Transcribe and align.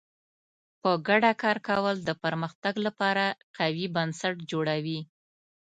په 0.81 0.91
ګډه 1.07 1.31
کار 1.43 1.57
کول 1.69 1.95
د 2.03 2.09
پرمختګ 2.23 2.73
لپاره 2.85 3.25
قوي 3.57 3.85
بنسټ 3.95 4.35
جوړوي. 4.51 4.99